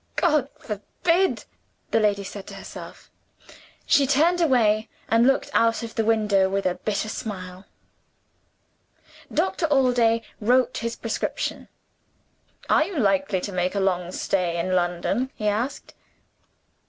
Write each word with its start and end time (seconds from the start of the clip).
"God 0.15 0.49
forbid!" 0.57 1.45
the 1.91 1.99
lady 1.99 2.23
said 2.23 2.47
to 2.47 2.55
herself. 2.55 3.11
She 3.85 4.07
turned 4.07 4.41
away, 4.41 4.89
and 5.07 5.27
looked 5.27 5.51
out 5.53 5.83
of 5.83 5.93
the 5.93 6.03
window 6.03 6.49
with 6.49 6.65
a 6.65 6.73
bitter 6.73 7.07
smile. 7.07 7.65
Doctor 9.31 9.67
Allday 9.67 10.23
wrote 10.39 10.79
his 10.79 10.95
prescription. 10.95 11.67
"Are 12.67 12.83
you 12.85 12.97
likely 12.97 13.39
to 13.41 13.51
make 13.51 13.75
a 13.75 13.79
long 13.79 14.11
stay 14.11 14.57
in 14.59 14.73
London?" 14.73 15.29
he 15.35 15.47
asked. 15.47 15.93